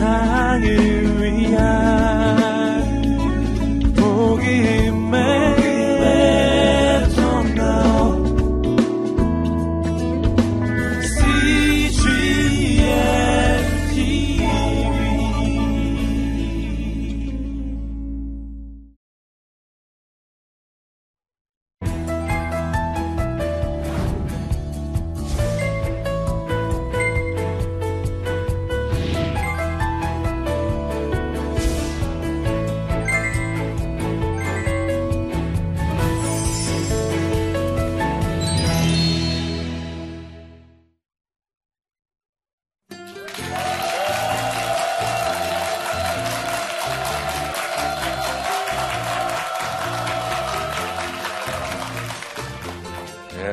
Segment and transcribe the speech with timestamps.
[0.00, 1.09] 세상을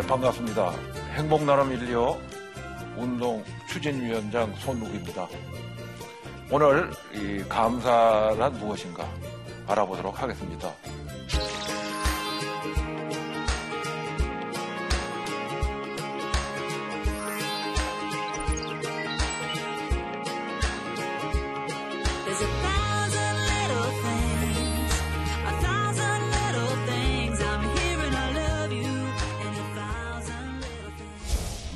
[0.07, 0.71] 반갑습니다.
[1.15, 2.17] 행복나눔 인리오
[2.95, 5.27] 운동 추진위원장 손욱입니다.
[6.49, 9.05] 오늘 이 감사란 무엇인가
[9.67, 10.73] 알아보도록 하겠습니다.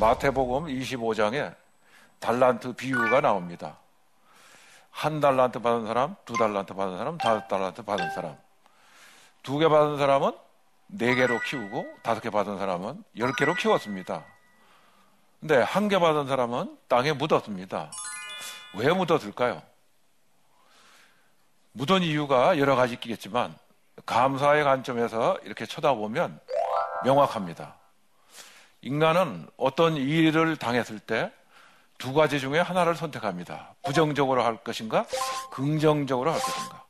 [0.01, 1.55] 마태복음 25장에
[2.19, 3.77] 달란트 비유가 나옵니다.
[4.89, 8.35] 한 달란트 받은 사람, 두 달란트 받은 사람, 다섯 달란트 받은 사람.
[9.43, 10.31] 두 개 받은 사람은
[10.87, 14.25] 네 개로 키우고 다섯 개 받은 사람은 열 개로 키웠습니다.
[15.39, 17.91] 근데 한 개 받은 사람은 땅에 묻었습니다.
[18.77, 19.61] 왜 묻었을까요?
[21.73, 23.55] 묻은 이유가 여러 가지 있겠지만
[24.07, 26.39] 감사의 관점에서 이렇게 쳐다보면
[27.03, 27.80] 명확합니다.
[28.81, 31.31] 인간은 어떤 일을 당했을 때
[32.01, 33.75] 두 가지 중에 하나를 선택합니다.
[33.83, 35.05] 부정적으로 할 것인가,
[35.51, 36.83] 긍정적으로 할 것인가.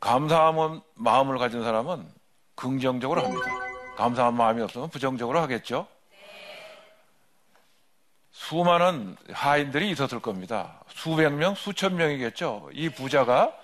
[0.00, 2.12] 감사한 마음을 가진 사람은
[2.56, 3.46] 긍정적으로 합니다.
[3.96, 5.86] 감사한 마음이 없으면 부정적으로 하겠죠.
[8.32, 10.82] 수많은 하인들이 있었을 겁니다.
[10.88, 12.70] 수백 명, 수천 명이겠죠.
[12.72, 13.56] 이 부자가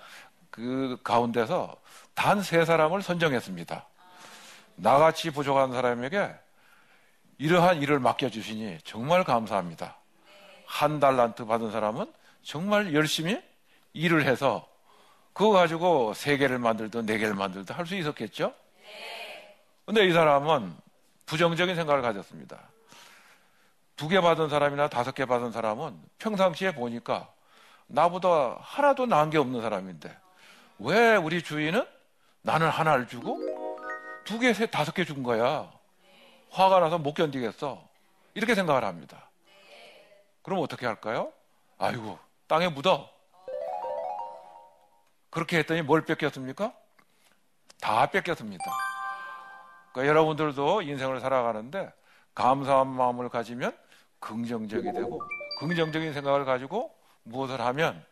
[0.49, 1.75] 그 가운데서
[2.13, 3.85] 단 세 사람을 선정했습니다.
[4.77, 6.33] 나같이 부족한 사람에게
[7.37, 9.97] 이러한 일을 맡겨주시니 정말 감사합니다.
[10.65, 12.11] 한 달란트 받은 사람은
[12.43, 13.41] 정말 열심히
[13.93, 14.67] 일을 해서
[15.33, 18.53] 그거 가지고 세 개를 만들든 네 개를 만들든 할 수 있었겠죠?
[19.85, 20.75] 근데 이 사람은
[21.25, 22.57] 부정적인 생각을 가졌습니다.
[23.95, 27.29] 두 개 받은 사람이나 다섯 개 받은 사람은 평상시에 보니까
[27.87, 30.15] 나보다 하나도 나은 게 없는 사람인데
[30.79, 31.85] 왜 우리 주인은
[32.41, 33.39] 나는 하나를 주고
[34.25, 35.71] 두 개, 세, 다섯 개 준 거야?
[36.55, 37.85] 화가 나서 못 견디겠어.
[38.33, 39.29] 이렇게 생각을 합니다.
[40.41, 41.33] 그럼 어떻게 할까요?
[41.77, 42.17] 아이고,
[42.47, 43.09] 땅에 묻어.
[45.29, 46.73] 그렇게 했더니 뭘 뺏겼습니까?
[47.81, 48.63] 다 뺏겼습니다.
[49.91, 51.91] 그러니까 여러분들도 인생을 살아가는데
[52.33, 53.77] 감사한 마음을 가지면
[54.19, 55.21] 긍정적이 되고
[55.59, 58.03] 긍정적인 생각을 가지고 무엇을 하면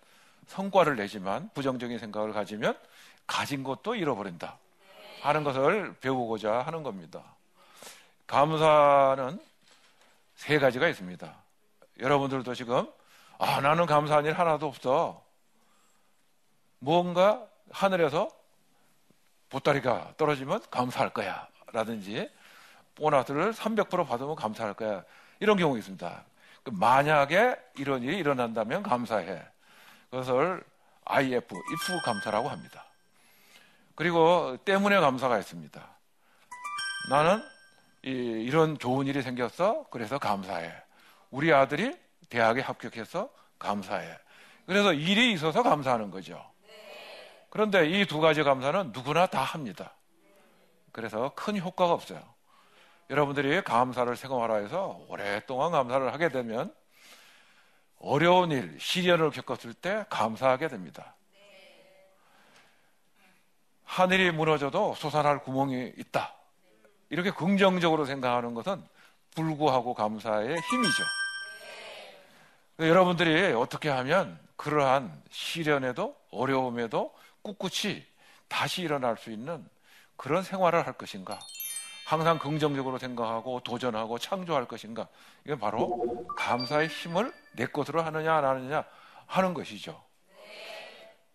[0.47, 2.77] 성과를 내지만 부정적인 생각을 가지면
[3.25, 4.57] 가진 것도 잃어버린다
[5.21, 7.23] 하는 것을 배우고자 하는 겁니다.
[8.33, 9.39] 감사는
[10.33, 11.35] 세 가지가 있습니다.
[11.99, 12.91] 여러분들도 지금
[13.37, 15.23] 아 나는 감사한 일 하나도 없어.
[16.79, 18.27] 뭔가 하늘에서
[19.49, 21.47] 보따리가 떨어지면 감사할 거야.
[21.73, 22.27] 라든지
[22.95, 25.03] 보너스를 300% 받으면 감사할 거야.
[25.39, 26.23] 이런 경우가 있습니다.
[26.63, 29.45] 그 만약에 이런 일이 일어난다면 감사해.
[30.09, 30.63] 그것을
[31.05, 32.83] IF, if 감사라고 합니다.
[33.93, 35.87] 그리고 때문에 감사가 있습니다.
[37.11, 37.52] 나는
[38.03, 39.85] 이, 런 좋은 일이 생겼어.
[39.89, 40.71] 그래서 감사해.
[41.31, 41.95] 우리 아들이
[42.29, 44.17] 대학에 합격해서 감사해.
[44.65, 46.43] 그래서 일이 있어서 감사하는 거죠.
[47.49, 49.95] 그런데 이 두 가지 감사는 누구나 다 합니다.
[50.91, 52.21] 그래서 큰 효과가 없어요.
[53.09, 56.73] 여러분들이 감사를 생활화 해서 오랫동안 감사를 하게 되면
[57.99, 61.15] 어려운 일, 시련을 겪었을 때 감사하게 됩니다.
[63.85, 66.35] 하늘이 무너져도 솟아날 구멍이 있다.
[67.13, 68.83] 이렇게 긍정적으로 생각하는 것은
[69.35, 71.03] 불구하고 감사의 힘이죠.
[72.79, 77.13] 여러분들이 어떻게 하면 그러한 시련에도 어려움에도
[77.43, 78.03] 꿋꿋이
[78.47, 79.63] 다시 일어날 수 있는
[80.17, 81.37] 그런 생활을 할 것인가?
[82.07, 85.07] 항상 긍정적으로 생각하고 도전하고 창조할 것인가?
[85.45, 88.83] 이건 바로 감사의 힘을 내 것으로 하느냐 안 하느냐
[89.27, 90.03] 하는 것이죠.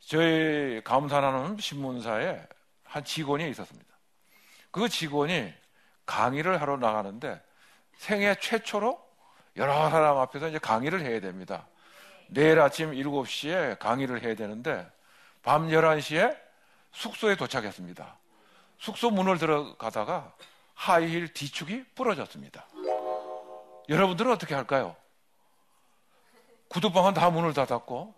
[0.01, 2.43] 저희 감사나눔 신문사에
[2.83, 3.89] 한 직원이 있었습니다.
[4.73, 5.53] 그 직원이
[6.09, 7.41] 강의를 하러 나가는데
[7.99, 8.99] 생애 최초로
[9.57, 11.69] 여러 사람 앞에서 이제 강의를 해야 됩니다.
[12.29, 14.91] 내일 아침 7시에 강의를 해야 되는데
[15.43, 16.37] 밤 11시에
[16.93, 18.17] 숙소에 도착했습니다.
[18.79, 20.33] 숙소 문을 들어가다가
[20.75, 22.67] 하이힐 뒤축이 부러졌습니다.
[23.89, 24.97] 여러분들은 어떻게 할까요?
[26.69, 28.15] 구두방은 다 문을 닫았고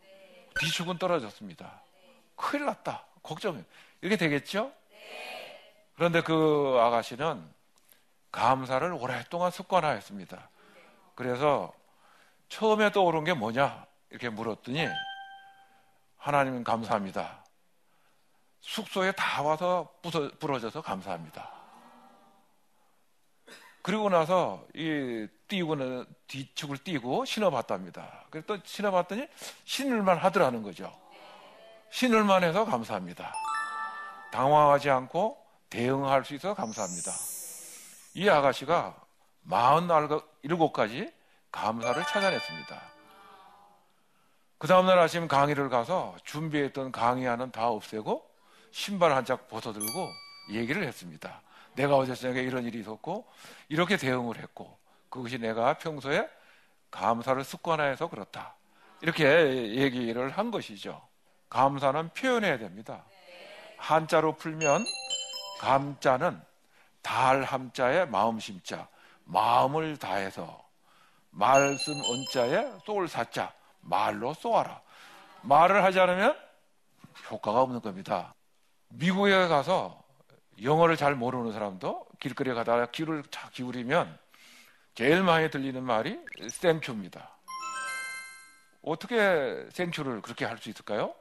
[0.60, 1.82] 뒤축은 떨어졌습니다.
[2.36, 3.04] 큰일 났다.
[3.22, 3.64] 걱정해.
[4.00, 4.72] 이렇게 되겠죠?
[5.96, 7.59] 그런데 그 아가씨는
[8.32, 10.50] 감사를 오랫동안 습관화했습니다.
[11.14, 11.72] 그래서
[12.48, 13.86] 처음에 떠오른 게 뭐냐?
[14.10, 14.88] 이렇게 물었더니
[16.16, 17.44] 하나님 감사합니다.
[18.60, 19.88] 숙소에 다 와서
[20.38, 21.50] 부러져서 감사합니다.
[23.82, 28.26] 그리고 나서 이 띄고는 뒤축을 띄고 신어봤답니다.
[28.30, 29.26] 그래서 또 신어봤더니
[29.64, 30.92] 신을만 하더라는 거죠.
[31.90, 33.32] 신을만 해서 감사합니다.
[34.32, 35.38] 당황하지 않고
[35.70, 37.10] 대응할 수 있어서 감사합니다.
[38.14, 38.96] 이 아가씨가
[39.48, 41.12] 47가지
[41.52, 42.82] 감사를 찾아냈습니다.
[44.58, 48.28] 그 다음날 아침 강의를 가서 준비했던 강의안은 다 없애고
[48.72, 50.08] 신발 한 짝 벗어들고
[50.50, 51.40] 얘기를 했습니다.
[51.74, 53.26] 내가 어제 저녁에 이런 일이 있었고
[53.68, 54.76] 이렇게 대응을 했고
[55.08, 56.28] 그것이 내가 평소에
[56.90, 58.54] 감사를 습관화해서 그렇다.
[59.00, 59.24] 이렇게
[59.76, 61.00] 얘기를 한 것이죠.
[61.48, 63.04] 감사는 표현해야 됩니다.
[63.78, 64.84] 한자로 풀면
[65.60, 66.40] 감자는
[67.02, 68.88] 달 함자에 마음심자,
[69.24, 70.64] 마음을 다해서
[71.30, 74.80] 말씀 언자에 쏠 사자, 말로 쏘아라.
[75.42, 76.36] 말을 하지 않으면
[77.30, 78.34] 효과가 없는 겁니다.
[78.88, 80.02] 미국에 가서
[80.62, 84.18] 영어를 잘 모르는 사람도 길거리에 가다가 귀를 잘 기울이면
[84.94, 86.18] 제일 많이 들리는 말이
[86.60, 87.30] thank you입니다.
[88.82, 91.14] 어떻게 thank you를 그렇게 할 수 있을까요?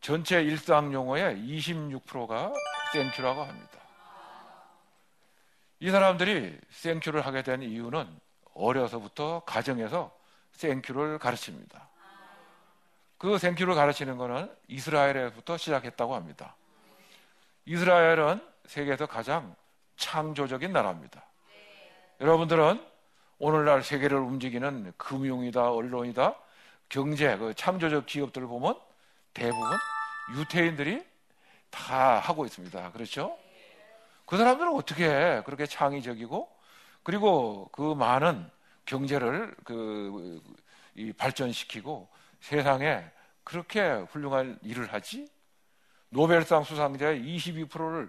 [0.00, 2.52] 전체 일상 용어의 26%가
[2.92, 3.81] thank you라고 합니다.
[5.82, 8.06] 이 사람들이 thank you를 하게 된 이유는
[8.54, 10.16] 어려서부터 가정에서
[10.60, 11.88] thank you를 가르칩니다.
[13.18, 16.54] 그 thank you를 가르치는 것은 이스라엘에부터 시작했다고 합니다.
[17.64, 19.56] 이스라엘은 세계에서 가장
[19.96, 21.24] 창조적인 나라입니다.
[22.20, 22.80] 여러분들은
[23.40, 26.36] 오늘날 세계를 움직이는 금융이다, 언론이다,
[26.90, 28.78] 경제, 그 창조적 기업들을 보면
[29.34, 29.66] 대부분
[30.36, 31.04] 유태인들이
[31.70, 32.92] 다 하고 있습니다.
[32.92, 33.36] 그렇죠?
[34.32, 36.48] 그 사람들은 어떻게 그렇게 창의적이고
[37.02, 38.48] 그리고 그 많은
[38.86, 40.40] 경제를 그
[41.18, 42.08] 발전시키고
[42.40, 43.04] 세상에
[43.44, 45.28] 그렇게 훌륭한 일을 하지?
[46.08, 48.08] 노벨상 수상자의 22%를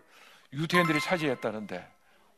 [0.54, 1.86] 유태인들이 차지했다는데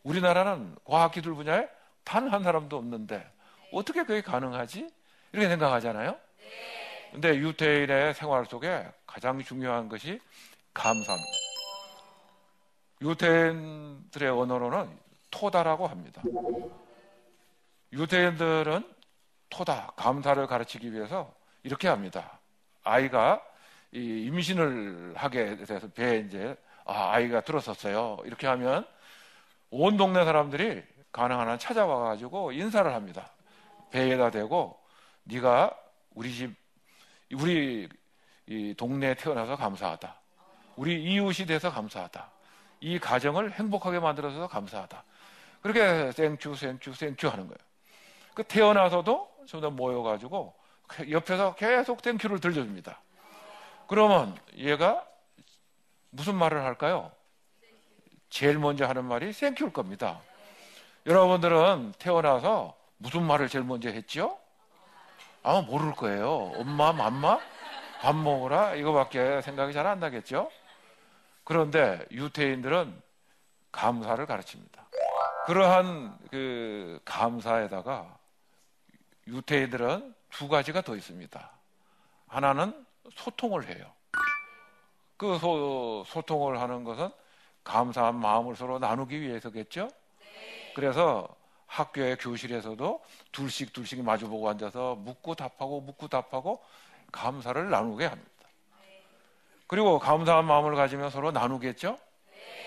[0.01, 1.69] 우리나라는 과학기술 분야에
[2.03, 3.31] 단 한 사람도 없는데
[3.71, 4.89] 어떻게 그게 가능하지?
[5.31, 6.17] 이렇게 생각하잖아요.
[7.11, 10.19] 근데 유태인의 생활 속에 가장 중요한 것이
[10.73, 11.44] 감사입니다.
[13.01, 14.89] 유태인들의 언어로는
[15.31, 16.21] 토다라고 합니다.
[17.91, 18.93] 유대인들은
[19.49, 21.33] 토다, 감사를 가르치기 위해서
[21.63, 22.39] 이렇게 합니다.
[22.83, 23.41] 아이가
[23.91, 26.55] 임신을 하게 돼서 배에 이제
[26.85, 28.17] 아, 아이가 들었었어요.
[28.25, 28.85] 이렇게 하면
[29.69, 33.31] 온 동네 사람들이 가능한 한 찾아와 가지고 인사를 합니다.
[33.91, 34.77] 배에다 대고
[35.23, 35.75] 네가
[36.13, 36.55] 우리 집
[37.33, 37.89] 우리
[38.77, 40.15] 동네에 태어나서 감사하다.
[40.75, 42.34] 우리 이웃이 돼서 감사하다.
[42.79, 45.03] 이 가정을 행복하게 만들어서 감사하다.
[45.61, 47.57] 그렇게 thank you, thank you, thank you 하는 거예요.
[48.33, 50.53] 그 태어나서도 전부 모여가지고
[51.09, 52.99] 옆에서 계속 thank you를 들려줍니다.
[53.87, 55.03] 그러면 얘가
[56.09, 57.11] 무슨 말을 할까요?
[58.29, 60.19] 제일 먼저 하는 말이 thank you일 겁니다.
[61.05, 64.37] 여러분들은 태어나서 무슨 말을 제일 먼저 했죠?
[65.43, 66.51] 아마 모를 거예요.
[66.55, 67.39] 엄마, 맘마,
[68.01, 70.49] 밥 먹으라 이거밖에 생각이 잘 안 나겠죠?
[71.45, 73.01] 그런데 유태인들은
[73.71, 74.89] 감사를 가르칩니다.
[75.45, 78.17] 그러한 그 감사에다가
[79.27, 81.51] 유태인들은 두 가지가 더 있습니다.
[82.27, 83.91] 하나는 소통을 해요.
[85.17, 87.09] 그 소, 소통을 하는 것은
[87.63, 89.89] 감사한 마음을 서로 나누기 위해서겠죠?
[90.75, 91.27] 그래서
[91.67, 96.63] 학교의 교실에서도 둘씩 둘씩 마주보고 앉아서 묻고 답하고 묻고 답하고
[97.11, 98.34] 감사를 나누게 합니다.
[99.67, 101.97] 그리고 감사한 마음을 가지면 서로 나누겠죠?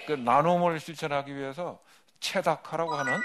[0.07, 1.79] 그 나눔을 실천하기 위해서
[2.21, 3.19] 체닥하라고 하는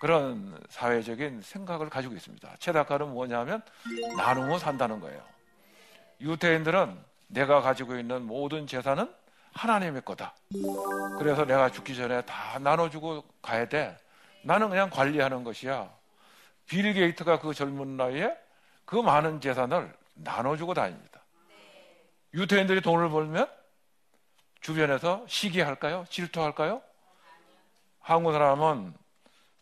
[0.00, 2.56] 그런 사회적인 생각을 가지고 있습니다.
[2.58, 3.62] 체다카는 뭐냐면
[4.16, 5.22] 나누어 산다는 거예요.
[6.20, 6.98] 유태인들은
[7.28, 9.12] 내가 가지고 있는 모든 재산은
[9.52, 10.34] 하나님의 거다.
[11.18, 13.96] 그래서 내가 죽기 전에 다 나눠주고 가야 돼.
[14.42, 15.90] 나는 그냥 관리하는 것이야.
[16.66, 18.36] 빌 게이트가 그 젊은 나이에
[18.84, 21.15] 그 많은 재산을 나눠주고 다닙니다.
[22.36, 23.48] 유태인들이 돈을 벌면
[24.60, 26.04] 주변에서 시기할까요?
[26.10, 26.82] 질투할까요?
[27.98, 28.92] 한국 사람은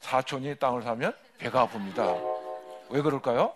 [0.00, 2.90] 사촌이 땅을 사면 배가 아픕니다.
[2.90, 3.54] 왜 그럴까요?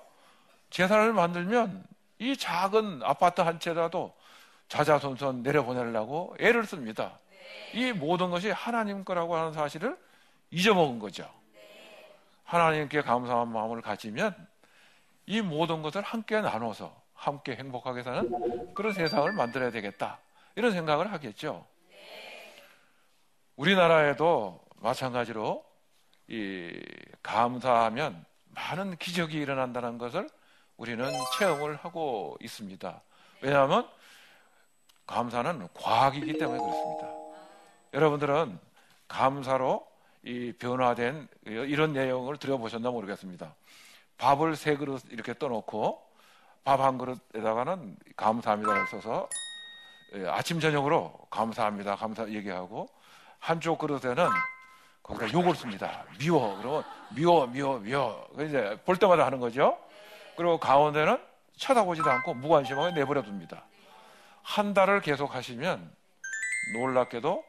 [0.70, 1.84] 재산을 만들면
[2.20, 4.14] 이 작은 아파트 한 채라도
[4.68, 7.18] 자자손손 내려보내려고 애를 씁니다.
[7.74, 9.98] 이 모든 것이 하나님 거라고 하는 사실을
[10.52, 11.28] 잊어먹은 거죠.
[12.44, 14.34] 하나님께 감사한 마음을 가지면
[15.26, 20.20] 이 모든 것을 함께 나눠서 함께 행복하게 사는 그런 세상을 만들어야 되겠다.
[20.54, 21.66] 이런 생각을 하겠죠.
[23.56, 25.64] 우리나라에도 마찬가지로
[26.28, 26.80] 이
[27.22, 30.28] 감사하면 많은 기적이 일어난다는 것을
[30.76, 33.02] 우리는 체험을 하고 있습니다.
[33.40, 33.88] 왜냐하면
[35.06, 37.08] 감사는 과학이기 때문에 그렇습니다.
[37.94, 38.58] 여러분들은
[39.08, 39.88] 감사로
[40.22, 43.54] 이 변화된 이런 내용을 들어보셨나 모르겠습니다.
[44.18, 46.07] 밥을 세 그릇 이렇게 떠놓고
[46.68, 49.26] 밥 한 그릇에다가는 감사합니다를 써서
[50.12, 52.90] 예, 아침 저녁으로 감사합니다 감사 얘기하고
[53.38, 54.28] 한쪽 그릇에는
[55.02, 56.04] 거기다 욕을 씁니다.
[56.18, 56.84] 미워 그러면
[57.14, 59.78] 미워 미워 미워 이제 볼 때마다 하는 거죠.
[60.36, 61.18] 그리고 가운데는
[61.56, 63.64] 쳐다보지도 않고 무관심하게 내버려 둡니다.
[64.42, 65.90] 한 달을 계속 하시면
[66.74, 67.44] 놀랍게도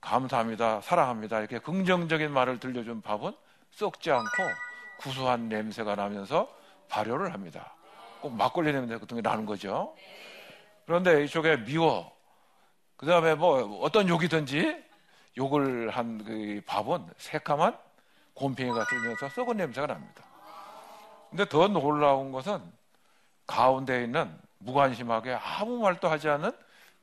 [0.00, 3.32] 감사합니다, 사랑합니다 이렇게 긍정적인 말을 들려준 밥은
[3.72, 4.28] 썩지 않고
[5.00, 6.48] 구수한 냄새가 나면서
[6.88, 7.74] 발효를 합니다.
[8.22, 9.94] 꼭 막걸리 냄새 같은 게 나는 거죠.
[10.86, 12.10] 그런데 이쪽에 미워.
[12.96, 14.82] 그 다음에 뭐 어떤 욕이든지
[15.36, 17.76] 욕을 한 그 밥은 새카만
[18.34, 20.24] 곰팡이가 들면서 썩은 냄새가 납니다.
[21.30, 22.60] 근데 더 놀라운 것은
[23.46, 26.52] 가운데 있는 무관심하게 아무 말도 하지 않은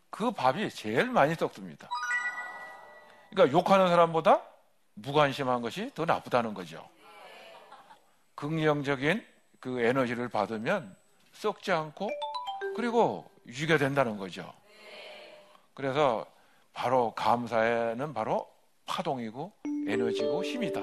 [0.09, 1.89] 그 밥이 제일 많이 썩습니다.
[3.29, 4.41] 그러니까 욕하는 사람보다
[4.93, 6.87] 무관심한 것이 더 나쁘다는 거죠.
[8.35, 9.25] 긍정적인
[9.59, 10.95] 그 에너지를 받으면
[11.39, 12.09] 썩지 않고
[12.75, 14.53] 그리고 유지가 된다는 거죠.
[15.73, 16.25] 그래서
[16.73, 18.49] 바로 감사에는 바로
[18.85, 19.53] 파동이고
[19.87, 20.81] 에너지고 힘이다.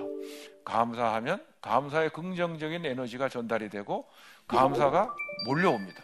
[0.64, 4.08] 감사하면 감사의 긍정적인 에너지가 전달이 되고
[4.48, 6.02] 감사가 몰려옵니다.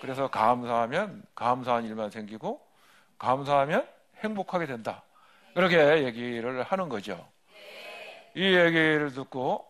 [0.00, 2.60] 그래서 감사하면 감사한 일만 생기고
[3.18, 5.02] 감사하면 행복하게 된다.
[5.54, 7.26] 그렇게 얘기를 하는 거죠.
[8.34, 9.66] 이 얘기를 듣고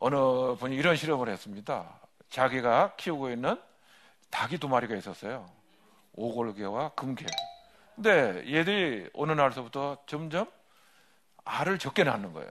[0.00, 2.03] 어느 분이 이런 실험을 했습니다.
[2.34, 3.62] 자기가 키우고 있는
[4.30, 5.48] 닭이 두 마리가 있었어요.
[6.14, 7.24] 오골개와 금개.
[7.94, 10.50] 근데 얘들이 어느 날서부터 점점
[11.44, 12.50] 알을 적게 낳는 거예요.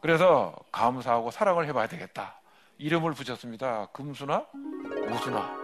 [0.00, 2.40] 그래서 감사하고 사랑을 해봐야 되겠다.
[2.78, 3.86] 이름을 붙였습니다.
[3.92, 4.44] 금수나
[5.08, 5.56] 우수나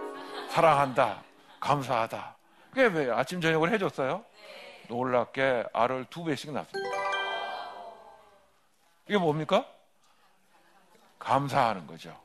[0.49, 1.21] 사랑한다.
[1.59, 2.37] 감사하다.
[2.69, 4.23] 그게 왜 아침 저녁을 해줬어요?
[4.87, 6.97] 놀랍게 알을 두 배씩 낳습니다.
[9.09, 9.65] 이게 뭡니까?
[11.19, 12.17] 감사하는 거죠.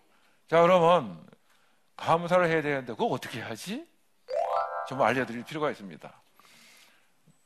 [0.48, 1.26] 자, 그러면
[1.96, 3.86] 감사를 해야 되는데 그거 어떻게 하지?
[4.88, 6.12] 좀 알려드릴 필요가 있습니다.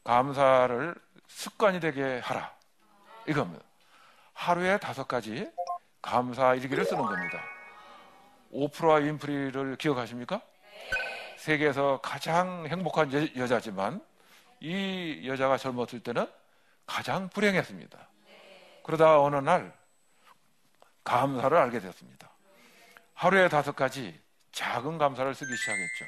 [0.05, 0.95] 감사를
[1.29, 2.55] 습관이 되게 하라.
[3.27, 3.65] 이겁니다.
[4.35, 5.51] 하루에 다섯 가지
[6.03, 7.43] 감사 일기를 쓰는 겁니다.
[8.51, 10.43] 오프라 윈프리를 기억하십니까?
[11.39, 14.05] 세계에서 가장 행복한 여, 자지만
[14.61, 16.27] 이 여자가 젊었을 때는
[16.87, 17.99] 가장 불행했습니다.
[18.83, 19.73] 그러다 어느 날
[21.05, 22.30] 감사를 알게 되었습니다.
[23.21, 24.19] 하루에 다섯 가지
[24.53, 26.07] 작은 감사를 쓰기 시작했죠.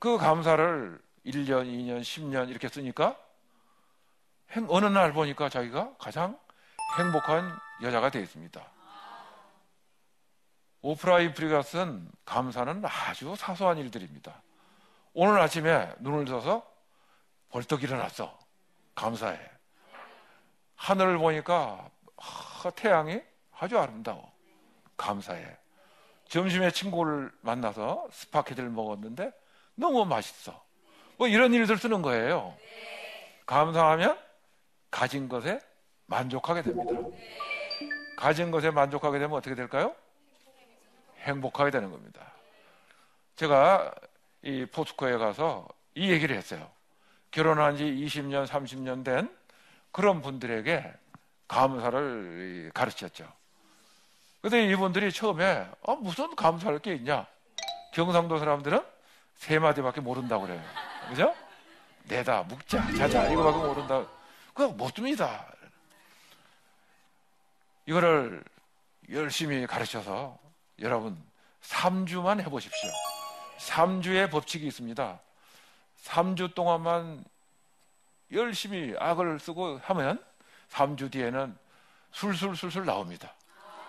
[0.00, 3.16] 그 감사를 1년, 2년, 10년 이렇게 쓰니까
[4.66, 6.36] 어느 날 보니까 자기가 가장
[6.98, 8.60] 행복한 여자가 되어 있습니다.
[10.82, 14.42] 오프라이 프리가 쓴 감사는 아주 사소한 일들입니다.
[15.12, 16.68] 오늘 아침에 눈을 떠서
[17.50, 18.36] 벌떡 일어났어.
[18.96, 19.38] 감사해.
[20.74, 21.88] 하늘을 보니까
[22.74, 23.22] 태양이
[23.52, 24.34] 아주 아름다워.
[24.96, 25.58] 감사해.
[26.34, 29.30] 점심에 친구를 만나서 스파게티를 먹었는데
[29.76, 30.64] 너무 맛있어.
[31.16, 32.56] 뭐 이런 일들 쓰는 거예요.
[33.46, 34.18] 감사하면
[34.90, 35.60] 가진 것에
[36.06, 36.90] 만족하게 됩니다.
[38.16, 39.94] 가진 것에 만족하게 되면 어떻게 될까요?
[41.20, 42.32] 행복하게 되는 겁니다.
[43.36, 43.94] 제가
[44.42, 46.68] 이 포스코에 가서 이 얘기를 했어요.
[47.30, 49.32] 결혼한 지 20년, 30년 된
[49.92, 50.94] 그런 분들에게
[51.46, 53.32] 감사를 가르쳤죠.
[54.44, 57.26] 근데 이분들이 처음에 어, 무슨 감사할 게 있냐?
[57.94, 58.84] 경상도 사람들은
[59.36, 60.62] 세 마디밖에 모른다고 그래요.
[61.08, 61.34] 그죠?
[62.02, 64.06] 내다, 묵자, 자자 이거밖에 모른다.
[64.52, 65.46] 그거 못 줍니다.
[67.86, 68.44] 이거를
[69.10, 70.38] 열심히 가르쳐서
[70.80, 71.16] 여러분
[71.62, 72.90] 3주만 해보십시오.
[73.60, 75.20] 3주의 법칙이 있습니다.
[76.02, 77.24] 3주 동안만
[78.30, 80.22] 열심히 악을 쓰고 하면
[80.68, 81.56] 3주 뒤에는
[82.12, 83.32] 술술술술 나옵니다.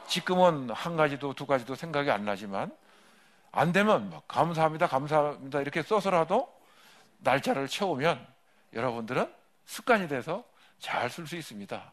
[0.07, 2.75] 지금은 한 가지도 두 가지도 생각이 안 나지만
[3.51, 6.53] 안 되면 막 감사합니다, 감사합니다 이렇게 써서라도
[7.19, 8.25] 날짜를 채우면
[8.73, 9.33] 여러분들은
[9.65, 10.43] 습관이 돼서
[10.79, 11.91] 잘 쓸 수 있습니다.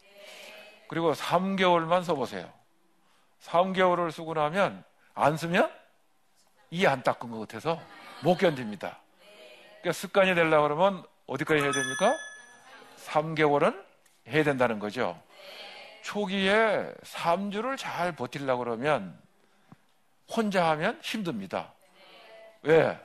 [0.89, 2.53] 그리고 3개월만 써보세요.
[3.43, 5.71] 3개월을 쓰고 나면 안 쓰면
[6.71, 7.81] 이 안 닦은 것 같아서
[8.23, 8.99] 못 견딥니다.
[9.81, 12.17] 그러니까 습관이 되려고 그러면 어디까지 해야 됩니까?
[13.07, 13.85] 3개월은
[14.29, 15.21] 해야 된다는 거죠.
[16.03, 19.19] 초기에 3주를 잘 버틸려고 그러면
[20.29, 21.73] 혼자 하면 힘듭니다.
[22.63, 22.99] 왜?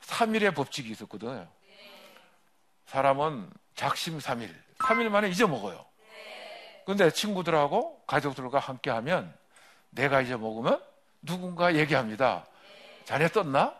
[0.00, 1.46] 3일의 법칙이 있었거든요.
[2.86, 5.84] 사람은 작심 3일, 3일 만에 잊어먹어요.
[6.86, 9.34] 근데 친구들하고 가족들과 함께 하면
[9.90, 10.82] 내가 잊어먹으면
[11.22, 12.46] 누군가 얘기합니다.
[13.04, 13.74] 자네 썼나?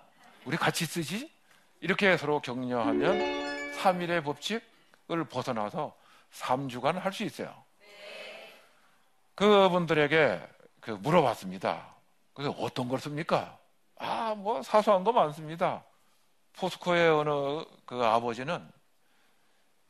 [0.44, 1.30] 우리 같이 쓰지?
[1.80, 5.96] 이렇게 서로 격려하면 3일의 법칙을 벗어나서
[6.34, 7.67] 3주간 할 수 있어요.
[9.38, 10.40] 그분들에게
[10.80, 11.94] 그 물어봤습니다.
[12.34, 13.56] 그래서 어떤 걸 씁니까?
[13.94, 15.84] 아, 뭐 사소한 거 많습니다.
[16.54, 18.68] 포스코의 어느 그 아버지는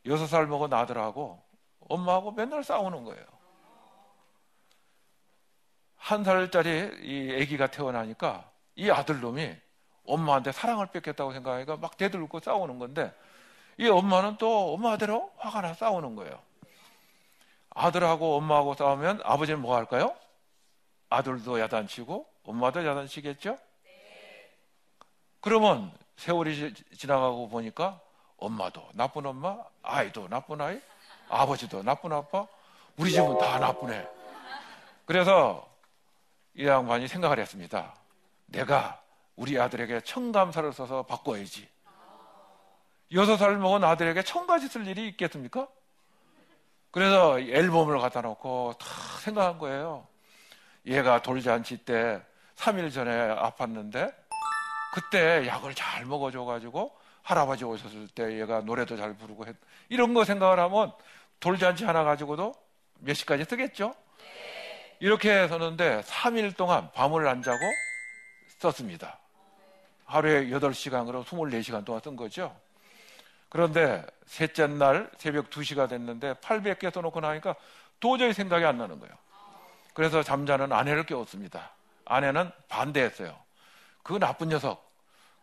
[0.05, 1.43] 여섯 살 먹은 아들하고
[1.89, 3.25] 엄마하고 맨날 싸우는 거예요.
[5.97, 9.57] 한 살짜리 이 아기가 태어나니까 이 아들놈이
[10.05, 13.15] 엄마한테 사랑을 뺏겠다고 생각하니까 막 대들고 싸우는 건데
[13.79, 16.48] 이 엄마는 또 엄마대로 화가 나 싸우는 거예요.
[17.79, 20.15] 아들하고 엄마하고 싸우면 아버지는 뭐 할까요?
[21.11, 23.57] 아들도 야단치고 엄마도 야단치겠죠?
[25.41, 28.01] 그러면 세월이 지나가고 보니까
[28.37, 30.81] 엄마도 나쁜 엄마, 아이도 나쁜 아이,
[31.29, 32.47] 아버지도 나쁜 아빠,
[32.97, 34.09] 우리 집은 다 나쁘네.
[35.07, 35.67] 그래서
[36.55, 37.95] 이 양반이 생각을 했습니다.
[38.47, 39.01] 내가
[39.37, 41.69] 우리 아들에게 청감사를 써서 바꿔야지.
[43.13, 45.69] 여섯 살 먹은 아들에게 청가지 쓸 일이 있겠습니까?
[46.91, 48.87] 그래서 앨범을 갖다 놓고 다
[49.21, 50.07] 생각한 거예요.
[50.87, 52.21] 얘가 돌잔치 때
[52.57, 54.15] 3일 전에 아팠는데
[54.95, 59.55] 그때 약을 잘 먹어줘가지고 할아버지 오셨을 때 얘가 노래도 잘 부르고 했,
[59.91, 60.93] 이런 거 생각을 하면
[61.41, 62.55] 돌잔치 하나 가지고도
[63.01, 63.95] 몇 시까지 쓰겠죠?
[64.99, 67.59] 이렇게 썼는데 3일 동안 밤을 안 자고
[68.59, 69.19] 썼습니다.
[70.07, 72.57] 하루에 8시간, 그럼 24시간 동안 쓴 거죠.
[73.49, 77.55] 그런데 셋째 날 새벽 2시가 됐는데 800개 써놓고 나니까
[78.01, 79.15] 도저히 생각이 안 나는 거예요.
[79.95, 81.73] 그래서 잠자는 아내를 깨웠습니다.
[82.05, 83.37] 아내는 반대했어요.
[84.03, 84.89] 그 나쁜 녀석.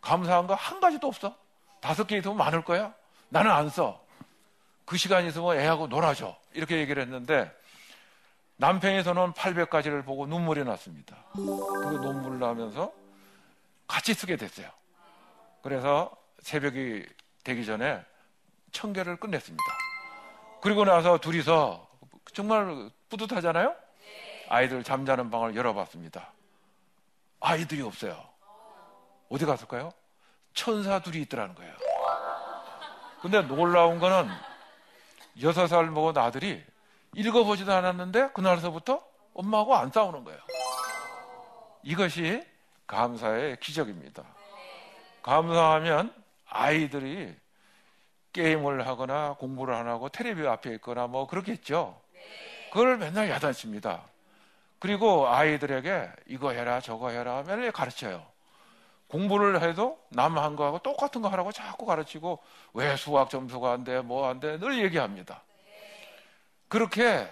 [0.02, 1.36] 감사한 거 한 가지도 없어.
[1.82, 2.94] 다섯 개 있으면 많을 거야.
[3.30, 4.04] 나는 안 써.
[4.86, 6.36] 그 시간 있으면 애하고 놀아줘.
[6.54, 7.52] 이렇게 얘기를 했는데
[8.58, 11.18] 남편에서는 800가지를 보고 눈물이 났습니다.
[11.34, 12.94] 그 눈물 나면서
[13.88, 14.70] 같이 쓰게 됐어요.
[15.64, 17.04] 그래서 새벽이
[17.46, 18.04] 되기 전에
[18.72, 19.64] 청결을 끝냈습니다.
[20.62, 21.88] 그리고 나서 둘이서
[22.34, 23.74] 정말 뿌듯하잖아요?
[24.50, 26.34] 아이들 잠자는 방을 열어봤습니다.
[27.40, 28.22] 아이들이 없어요.
[29.30, 29.94] 어디 갔을까요?
[30.54, 31.74] 천사 둘이 있더라는 거예요.
[33.22, 34.30] 근데 놀라운 거는
[35.42, 36.64] 여섯 살 먹은 아들이
[37.14, 39.04] 읽어보지도 않았는데 그날서부터
[39.34, 40.40] 엄마하고 안 싸우는 거예요.
[41.84, 42.44] 이것이
[42.88, 44.24] 감사의 기적입니다.
[45.22, 47.36] 감사하면 아이들이
[48.34, 52.00] 게임을 하거나 공부를 안 하고 테레비 앞에 있거나 뭐 그렇겠죠.
[52.72, 54.04] 그걸 맨날 야단칩니다.
[54.80, 58.26] 그리고 아이들에게 이거 해라 저거 해라 맨날 가르쳐요.
[59.08, 62.40] 공부를 해도 남 한 거하고 똑같은 거 하라고 자꾸 가르치고
[62.74, 65.44] 왜 수학 점수가 안 돼, 뭐 안 돼, 늘 얘기합니다.
[66.68, 67.28] 그렇게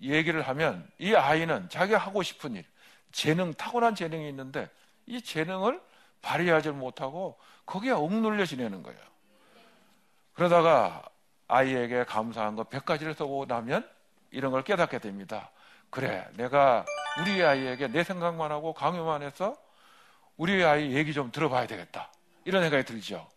[0.00, 2.64] 얘기를 하면 이 아이는 자기가 하고 싶은 일,
[3.12, 4.68] 재능, 타고난 재능이 있는데
[5.06, 5.80] 이 재능을
[6.22, 8.98] 발휘하지 못하고 거기에 억눌려 지내는 거예요.
[10.34, 11.02] 그러다가
[11.48, 13.88] 아이에게 감사한 거 100가지를 써고 나면
[14.30, 15.50] 이런 걸 깨닫게 됩니다.
[15.90, 16.86] 그래, 내가
[17.20, 19.56] 우리 아이에게 내 생각만 하고 강요만 해서
[20.36, 22.10] 우리 아이 얘기 좀 들어봐야 되겠다.
[22.44, 23.28] 이런 생각이 들죠.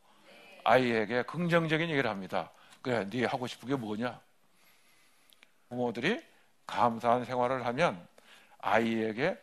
[0.64, 2.50] 아이에게 긍정적인 얘기를 합니다.
[2.82, 4.20] 그래, 네 하고 싶은 게 뭐냐?
[5.70, 6.24] 부모들이
[6.66, 8.08] 감사한 생활을 하면
[8.60, 9.38] 아이에게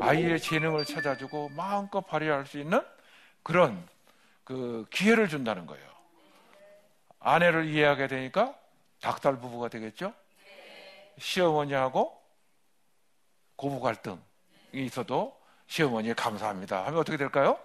[0.00, 2.80] 아이의 재능을 찾아주고 마음껏 발휘할 수 있는
[3.42, 3.86] 그런
[4.44, 5.84] 그 기회를 준다는 거예요.
[7.18, 8.54] 아내를 이해하게 되니까
[9.00, 10.12] 닭달 부부가 되겠죠?
[11.18, 12.22] 시어머니하고
[13.56, 14.20] 고부 갈등이
[14.74, 17.58] 있어도 시어머니에 감사합니다 하면 어떻게 될까요?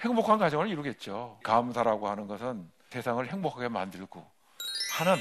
[0.00, 1.38] 행복한 가정을 이루겠죠.
[1.42, 4.24] 감사라고 하는 것은 세상을 행복하게 만들고
[4.98, 5.16] 하는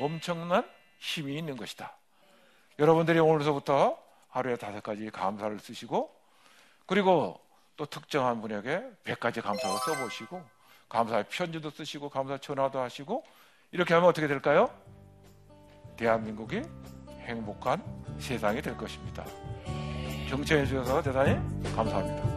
[0.00, 0.68] 엄청난
[0.98, 1.96] 힘이 있는 것이다.
[2.78, 6.14] 여러분들이 오늘서부터 하루에 다섯 가지 감사를 쓰시고
[6.86, 7.40] 그리고
[7.76, 10.42] 또 특정한 분에게 백 가지 감사를 써보시고
[10.88, 13.24] 감사의 편지도 쓰시고 감사 전화도 하시고
[13.72, 14.70] 이렇게 하면 어떻게 될까요?
[15.96, 16.62] 대한민국이
[17.20, 17.82] 행복한
[18.18, 19.24] 세상이 될 것입니다.
[20.28, 21.34] 경청해 주셔서 대단히
[21.74, 22.36] 감사합니다.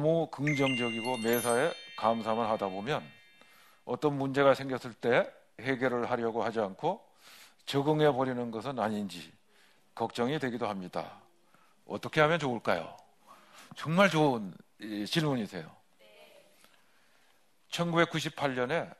[0.00, 3.06] 너무 긍정적이고 매사에 감사만 하다 보면
[3.84, 7.04] 어떤 문제가 생겼을 때 해결을 하려고 하지 않고
[7.66, 9.30] 적응해 버리는 것은 아닌지
[9.94, 11.20] 걱정이 되기도 합니다.
[11.86, 12.96] 어떻게 하면 좋을까요?
[13.76, 14.54] 정말 좋은
[15.06, 15.70] 질문이세요.
[17.68, 18.94] 1998년에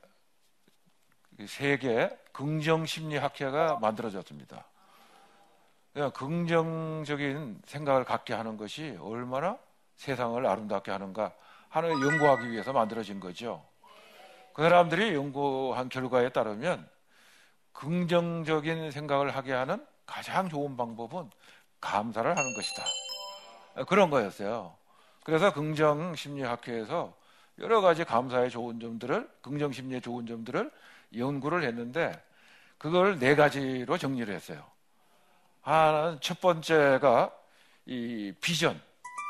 [1.46, 4.66] 세계 긍정심리학회가 만들어졌습니다.
[6.12, 9.58] 긍정적인 생각을 갖게 하는 것이 얼마나
[10.00, 11.30] 세상을 아름답게 하는가
[11.68, 13.62] 하는 연구하기 위해서 만들어진 거죠.
[14.54, 16.88] 그 사람들이 연구한 결과에 따르면
[17.74, 21.30] 긍정적인 생각을 하게 하는 가장 좋은 방법은
[21.82, 23.84] 감사를 하는 것이다.
[23.86, 24.74] 그런 거였어요.
[25.22, 27.14] 그래서 긍정 심리학회에서
[27.58, 30.70] 여러 가지 감사의 좋은 점들을, 긍정 심리의 좋은 점들을
[31.14, 32.18] 연구를 했는데
[32.78, 34.64] 그걸 네 가지로 정리를 했어요.
[35.60, 37.36] 하나는 첫 번째가
[37.84, 38.80] 이 비전,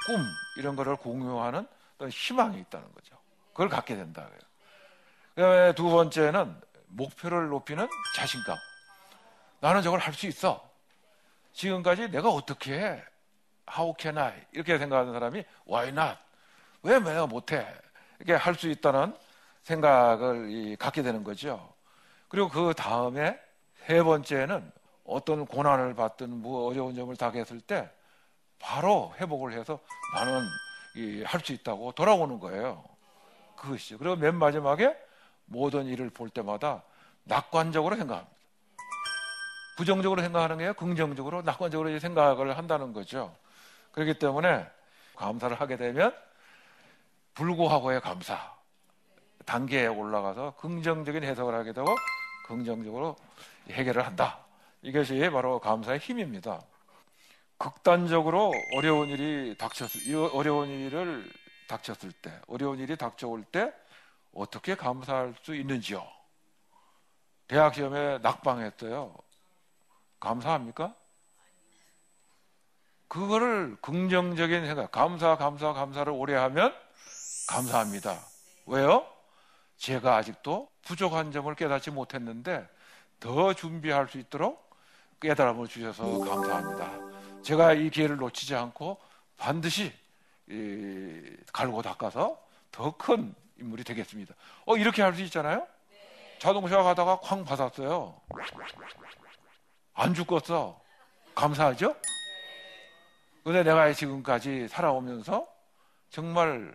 [0.07, 0.25] 꿈
[0.57, 1.67] 이런 거를 공유하는
[2.11, 3.17] 희망이 있다는 거죠.
[3.53, 4.27] 그걸 갖게 된다.
[5.35, 8.57] 그다음에 두 번째는 목표를 높이는 자신감.
[9.61, 10.69] 나는 저걸 할 수 있어.
[11.53, 13.05] 지금까지 내가 어떻게 해?
[13.71, 14.33] How can I?
[14.53, 16.19] 이렇게 생각하는 사람이 Why not?
[16.83, 17.67] 왜 내가 못해?
[18.19, 19.15] 이렇게 할 수 있다는
[19.63, 21.75] 생각을 갖게 되는 거죠.
[22.29, 23.39] 그리고 그 다음에
[23.87, 24.73] 세 번째는
[25.05, 27.91] 어떤 고난을 받든 뭐 어려운 점을 당했을 때
[28.61, 29.81] 바로 회복을 해서
[30.14, 30.46] 나는
[31.25, 32.85] 할 수 있다고 돌아오는 거예요.
[33.57, 33.99] 그것이죠.
[33.99, 34.96] 그리고 맨 마지막에
[35.46, 36.83] 모든 일을 볼 때마다
[37.25, 38.37] 낙관적으로 생각합니다.
[39.77, 43.35] 부정적으로 생각하는 게 긍정적으로 낙관적으로 생각을 한다는 거죠.
[43.92, 44.66] 그렇기 때문에
[45.16, 46.14] 감사를 하게 되면
[47.35, 48.55] 불구하고의 감사
[49.46, 51.87] 단계에 올라가서 긍정적인 해석을 하게 되고
[52.46, 53.16] 긍정적으로
[53.70, 54.40] 해결을 한다.
[54.83, 56.61] 이것이 바로 감사의 힘입니다.
[57.61, 60.01] 극단적으로 어려운 일이 닥쳤을
[60.33, 61.31] 어려운 일을
[61.68, 63.70] 닥쳤을 때, 어려운 일이 닥쳐올 때
[64.33, 66.03] 어떻게 감사할 수 있는지요?
[67.49, 69.14] 대학 시험에 낙방했어요.
[70.20, 70.94] 감사합니까?
[73.09, 76.75] 그거를 긍정적인 생각, 감사, 감사, 감사를 오래 하면
[77.46, 78.18] 감사합니다.
[78.64, 79.07] 왜요?
[79.77, 82.66] 제가 아직도 부족한 점을 깨닫지 못했는데
[83.18, 84.70] 더 준비할 수 있도록
[85.20, 87.10] 깨달음을 주셔서 감사합니다.
[87.42, 88.98] 제가 이 기회를 놓치지 않고
[89.37, 89.92] 반드시
[91.53, 92.40] 갈고 닦아서
[92.72, 94.35] 더 큰 인물이 되겠습니다.
[94.66, 95.66] 어, 이렇게 할 수 있잖아요?
[96.38, 98.18] 자동차 가다가 쾅 받았어요.
[99.94, 100.81] 안 죽었어.
[101.35, 101.94] 감사하죠?
[103.44, 105.46] 근데 내가 지금까지 살아오면서
[106.11, 106.74] 정말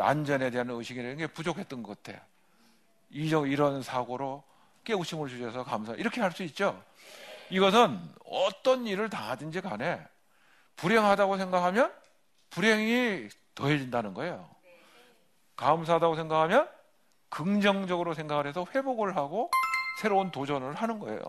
[0.00, 2.22] 안전에 대한 의식이라는 게 부족했던 것 같아요.
[3.46, 4.42] 이런 사고로
[4.84, 5.94] 깨우침을 주셔서 감사.
[5.94, 6.82] 이렇게 할 수 있죠?
[7.54, 10.04] 이것은 어떤 일을 다 하든지 간에
[10.74, 11.94] 불행하다고 생각하면
[12.50, 14.50] 불행이 더해진다는 거예요.
[15.54, 16.68] 감사하다고 생각하면
[17.28, 19.52] 긍정적으로 생각을 해서 회복을 하고
[20.00, 21.20] 새로운 도전을 하는 거예요.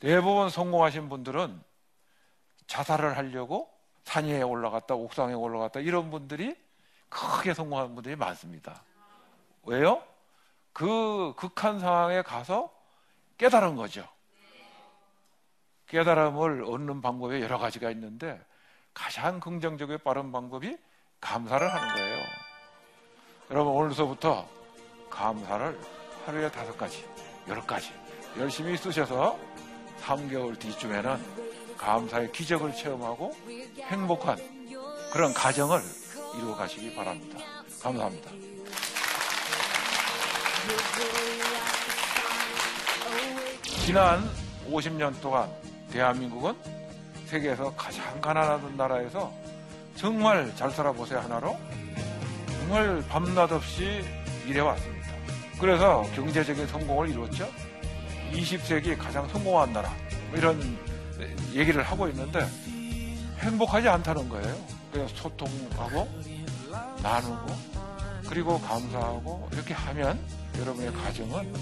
[0.00, 1.62] 대부분 성공하신 분들은
[2.66, 3.70] 자살을 하려고
[4.04, 6.54] 산 위에 올라갔다, 옥상에 올라갔다, 이런 분들이
[7.08, 8.82] 크게 성공한 분들이 많습니다.
[9.62, 10.02] 왜요?
[10.74, 12.70] 그 극한 상황에 가서
[13.38, 14.06] 깨달은 거죠.
[15.88, 18.40] 깨달음을 얻는 방법이 여러 가지가 있는데
[18.92, 20.76] 가장 긍정적이고 빠른 방법이
[21.20, 22.24] 감사를 하는 거예요.
[23.50, 24.48] 여러분 오늘서부터
[25.08, 25.78] 감사를
[26.26, 27.04] 하루에 다섯 가지,
[27.48, 27.92] 열 가지
[28.36, 29.38] 열심히 쓰셔서
[30.02, 31.16] 3개월 뒤쯤에는
[31.78, 33.34] 감사의 기적을 체험하고
[33.78, 34.36] 행복한
[35.12, 35.80] 그런 가정을
[36.36, 37.38] 이루어 가시기 바랍니다.
[37.80, 38.30] 감사합니다.
[43.86, 44.28] 지난
[44.68, 45.50] 50년 동안
[45.90, 46.54] 대한민국은
[47.26, 49.32] 세계에서 가장 가난한 나라에서
[49.96, 51.56] 정말 잘 살아보세요 하나로
[52.60, 54.04] 정말 밤낮 없이
[54.46, 55.08] 일해왔습니다.
[55.60, 57.48] 그래서 경제적인 성공을 이루었죠.
[58.32, 59.92] 20세기 가장 성공한 나라
[60.30, 60.78] 뭐 이런
[61.52, 62.46] 얘기를 하고 있는데
[63.38, 64.56] 행복하지 않다는 거예요.
[64.92, 66.08] 그래서 소통하고
[67.02, 67.46] 나누고
[68.28, 70.18] 그리고 감사하고 이렇게 하면
[70.58, 71.52] 여러분의 가정은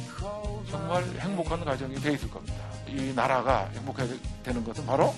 [0.71, 2.57] 정말 행복한 가정이 되어 있을 겁니다.
[2.89, 5.15] 이 나라가 행복하게 되는 것은 바로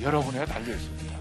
[0.00, 1.14] 여러분에 달려 있습니다.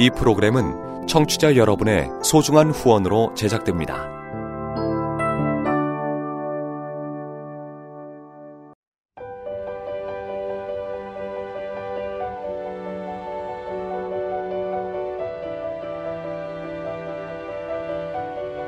[0.00, 4.17] 이 프로그램은 청취자 여러분의 소중한 후원으로 제작됩니다.